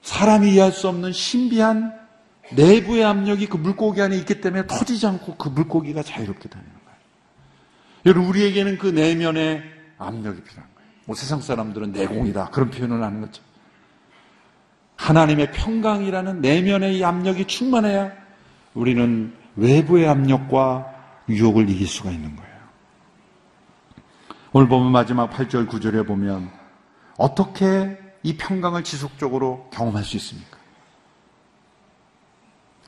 사람이 0.02 0.52
이해할 0.52 0.72
수 0.72 0.88
없는 0.88 1.14
신비한 1.14 2.01
내부의 2.56 3.04
압력이 3.04 3.48
그 3.48 3.58
물고기 3.58 4.02
안에 4.02 4.18
있기 4.18 4.42
때문에 4.42 4.68
터지지 4.68 5.06
않고 5.08 5.36
그 5.36 5.50
물고기가 5.50 6.04
자유롭게 6.04 6.50
다니는 6.50 6.72
거예요. 6.72 6.98
여러분, 8.06 8.30
우리에게는 8.30 8.78
그 8.78 8.88
내면의 8.88 9.64
압력이 9.98 10.42
필요한 10.42 10.70
거예요. 10.76 10.90
뭐 11.06 11.16
세상 11.16 11.42
사람들은 11.42 11.92
내공이다. 11.92 12.50
그런 12.50 12.70
표현을 12.70 13.02
하는 13.02 13.22
거죠. 13.22 13.44
하나님의 14.98 15.52
평강이라는 15.52 16.42
내면의 16.42 16.98
이 16.98 17.04
압력이 17.04 17.46
충만해야 17.46 18.12
우리는 18.76 19.34
외부의 19.56 20.08
압력과 20.08 20.88
유혹을 21.28 21.70
이길 21.70 21.88
수가 21.88 22.12
있는 22.12 22.36
거예요. 22.36 22.52
오늘 24.54 24.68
보면 24.68 24.92
마지막 24.92 25.32
8절 25.32 25.68
9절에 25.68 26.06
보면 26.06 26.52
어떻게 27.18 27.98
이 28.24 28.38
평강을 28.38 28.84
지속적으로 28.84 29.70
경험할 29.72 30.04
수 30.04 30.18
있습니까? 30.18 30.58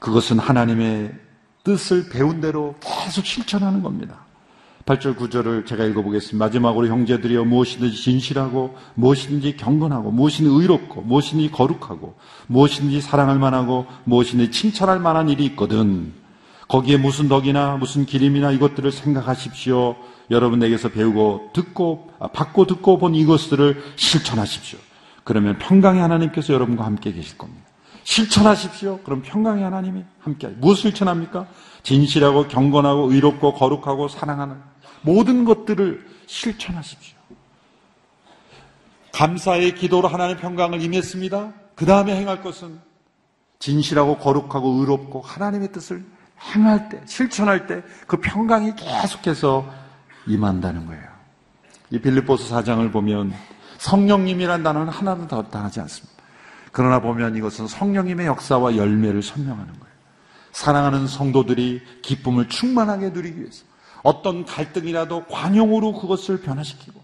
그것은 0.04 0.38
하나님의 0.38 1.14
뜻을 1.64 2.10
배운 2.10 2.42
대로 2.42 2.76
계속 2.82 3.26
실천하는 3.26 3.82
겁니다. 3.82 4.26
8절 4.86 5.16
9절을 5.16 5.66
제가 5.66 5.86
읽어보겠습니다. 5.86 6.46
마지막으로 6.46 6.88
형제들이여 6.88 7.46
무엇이든지 7.46 7.96
진실하고 7.96 8.76
무엇이든지 8.96 9.56
경건하고 9.56 10.12
무엇이든지 10.12 10.54
의롭고 10.54 11.04
무엇이든지 11.04 11.52
거룩하고 11.52 12.16
무엇이든지 12.48 13.00
사랑할 13.00 13.40
만하고 13.40 13.86
무엇이든지 14.04 14.52
칭찬할 14.52 15.00
만한 15.00 15.30
일이 15.30 15.46
있거든 15.46 16.12
거기에 16.68 16.98
무슨 16.98 17.30
덕이나 17.30 17.78
무슨 17.78 18.06
기림이나 18.06 18.52
이것들을 18.52 18.92
생각하십시오. 18.92 19.96
여러분에게서 20.30 20.90
배우고 20.90 21.52
듣고 21.54 22.10
아, 22.20 22.28
받고 22.28 22.66
듣고 22.68 22.98
본 22.98 23.16
이것들을 23.16 23.82
실천하십시오. 23.96 24.80
그러면 25.24 25.58
평강의 25.60 26.02
하나님께서 26.02 26.54
여러분과 26.54 26.84
함께 26.84 27.14
계실 27.14 27.38
겁니다. 27.38 27.63
실천하십시오. 28.04 29.00
그럼 29.00 29.22
평강의 29.22 29.64
하나님이 29.64 30.04
함께. 30.20 30.48
무엇을 30.48 30.82
실천합니까? 30.92 31.48
진실하고 31.84 32.48
경건하고 32.48 33.12
의롭고 33.12 33.54
거룩하고 33.54 34.08
사랑하는 34.08 34.58
모든 35.02 35.46
것들을 35.46 36.06
실천하십시오. 36.26 37.18
감사의 39.14 39.76
기도로 39.76 40.08
하나님의 40.08 40.42
평강을 40.42 40.82
임했습니다. 40.82 41.54
그 41.76 41.86
다음에 41.86 42.16
행할 42.16 42.42
것은 42.42 42.80
진실하고 43.60 44.18
거룩하고 44.18 44.70
의롭고 44.80 45.22
하나님의 45.22 45.72
뜻을 45.72 46.04
행할 46.56 46.90
때, 46.90 47.02
실천할 47.06 47.68
때 47.68 47.82
그 48.08 48.18
평강이 48.18 48.76
계속해서 48.76 49.66
임한다는 50.28 50.86
거예요. 50.88 51.04
이 51.92 52.00
빌립보스 52.00 52.50
4장을 52.54 52.92
보면 52.92 53.34
성령님이란 53.78 54.64
단어는 54.64 54.90
하나도 54.90 55.28
더 55.28 55.44
당하지 55.44 55.80
않습니다. 55.82 56.13
그러나 56.74 57.00
보면 57.00 57.38
이것은 57.38 57.68
성령님의 57.68 58.26
역사와 58.26 58.76
열매를 58.76 59.22
설명하는 59.22 59.72
거예요. 59.72 59.94
사랑하는 60.52 61.08
성도들이 61.08 61.82
기쁨을 62.02 62.50
충만하게 62.50 63.12
누리기 63.12 63.40
위해서 63.40 63.64
어떤 64.02 64.44
갈등이라도 64.44 65.26
관용으로 65.26 65.94
그것을 65.94 66.42
변화시키고 66.42 67.00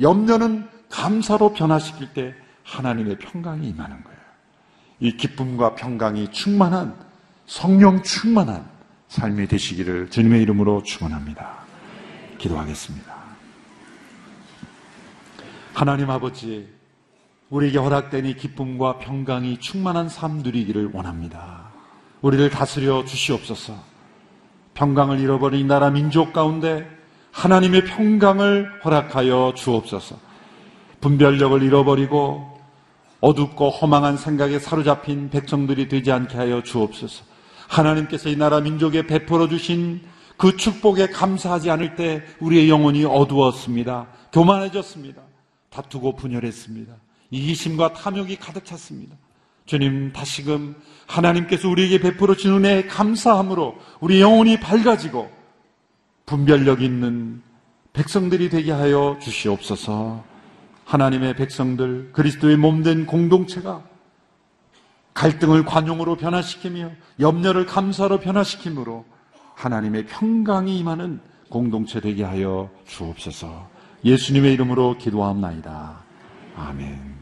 염려는 0.00 0.68
감사로 0.90 1.54
변화시킬 1.54 2.12
때 2.12 2.34
하나님의 2.64 3.18
평강이 3.18 3.68
임하는 3.68 4.02
거예요. 4.02 4.18
이 5.00 5.16
기쁨과 5.16 5.76
평강이 5.76 6.32
충만한 6.32 6.94
성령 7.46 8.02
충만한 8.02 8.68
삶이 9.08 9.46
되시기를 9.46 10.10
주님의 10.10 10.42
이름으로 10.42 10.82
축원합니다. 10.82 11.58
기도하겠습니다. 12.38 13.14
하나님 15.74 16.10
아버지 16.10 16.81
우리에게 17.52 17.76
허락된 17.76 18.24
이 18.24 18.34
기쁨과 18.34 18.98
평강이 18.98 19.60
충만한 19.60 20.08
삶 20.08 20.38
누리기를 20.38 20.90
원합니다. 20.94 21.70
우리를 22.22 22.48
다스려 22.48 23.04
주시옵소서. 23.04 23.74
평강을 24.72 25.20
잃어버린 25.20 25.66
나라 25.66 25.90
민족 25.90 26.32
가운데 26.32 26.88
하나님의 27.30 27.84
평강을 27.84 28.80
허락하여 28.82 29.52
주옵소서. 29.54 30.16
분별력을 31.02 31.62
잃어버리고 31.62 32.58
어둡고 33.20 33.68
허망한 33.68 34.16
생각에 34.16 34.58
사로잡힌 34.58 35.28
백성들이 35.28 35.88
되지 35.88 36.10
않게 36.10 36.38
하여 36.38 36.62
주옵소서. 36.62 37.22
하나님께서 37.68 38.30
이 38.30 38.36
나라 38.36 38.60
민족에 38.60 39.06
베풀어 39.06 39.48
주신 39.48 40.00
그 40.38 40.56
축복에 40.56 41.08
감사하지 41.08 41.70
않을 41.70 41.96
때 41.96 42.22
우리의 42.40 42.70
영혼이 42.70 43.04
어두웠습니다. 43.04 44.06
교만해졌습니다. 44.32 45.20
다투고 45.68 46.16
분열했습니다. 46.16 47.11
이기심과 47.32 47.94
탐욕이 47.94 48.36
가득 48.36 48.64
찼습니다. 48.64 49.16
주님 49.66 50.12
다시금 50.12 50.76
하나님께서 51.06 51.68
우리에게 51.68 51.98
베풀어 52.00 52.36
주는 52.36 52.58
은혜에 52.58 52.86
감사함으로 52.86 53.76
우리 54.00 54.20
영혼이 54.20 54.60
밝아지고 54.60 55.30
분별력 56.26 56.82
있는 56.82 57.42
백성들이 57.92 58.50
되게 58.50 58.70
하여 58.70 59.18
주시옵소서. 59.20 60.24
하나님의 60.84 61.36
백성들 61.36 62.10
그리스도의 62.12 62.56
몸된 62.56 63.06
공동체가 63.06 63.82
갈등을 65.14 65.64
관용으로 65.64 66.16
변화시키며 66.16 66.90
염려를 67.20 67.66
감사로 67.66 68.20
변화시키므로 68.20 69.04
하나님의 69.54 70.06
평강이 70.06 70.78
임하는 70.78 71.20
공동체 71.48 72.00
되게 72.00 72.24
하여 72.24 72.70
주옵소서. 72.86 73.70
예수님의 74.04 74.54
이름으로 74.54 74.96
기도합나이다. 74.98 76.02
아멘. 76.56 77.21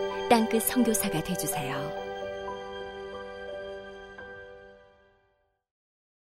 땅끝 0.31 0.63
성교사가 0.63 1.21
되주세요 1.21 2.10